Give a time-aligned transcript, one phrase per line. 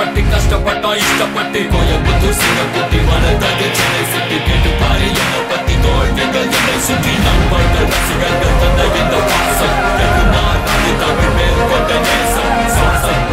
[0.00, 1.60] கஷ்டப்பட்டு கஷ்டப்பட்டா இஷ்டப்பட்டு.
[1.72, 8.80] கோயம்புத்தூர் சிங்கப்பட்டி வளர்த்தது சென்னை சுட்டி கேட்டு பாரு என்ன பத்தி தோல்விகள் என்னை சுற்றி நண்பர்கள் ரசிகர்கள் தந்த
[9.00, 12.56] இந்த வாசம் எனக்கு நான் அது தமிழ் மேல் கொண்ட நேசம்.
[12.76, 13.28] சுவாசம்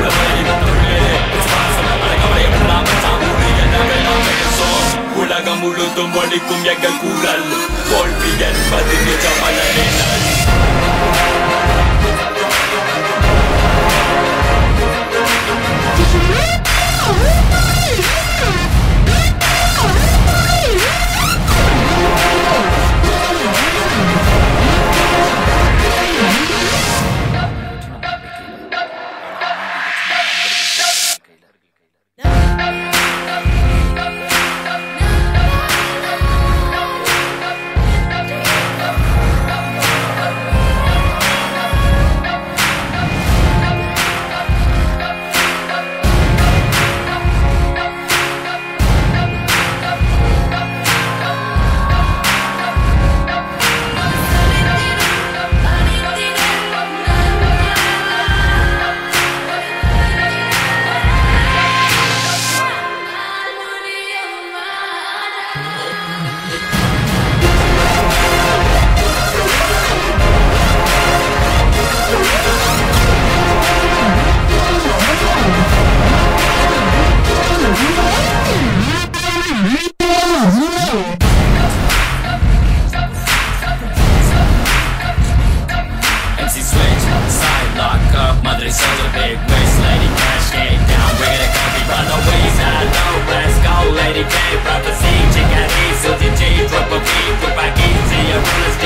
[5.22, 7.48] உலகம் முழுதும் ஒழிக்கும் எங்கள் குரல்.
[7.90, 9.88] தோல்வி என்பது நிஜமலனே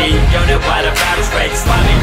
[0.01, 1.95] body Unit wide, a battle straight swami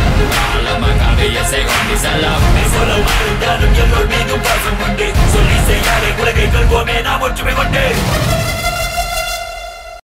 [0.47, 2.44] All of my காவியசை செய்வாண்டி செல்லாம்
[2.75, 7.78] சொல்ல மாறிந்தாலும் எல்லோர் மீது பாசம் உண்டு சொல்லி செய்யாதே உலகை கொள்வோமே நாம் ஒற்றுமை கொண்டு